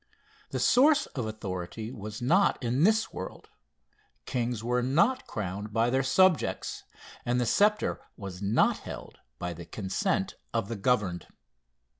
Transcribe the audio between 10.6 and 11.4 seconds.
the governed.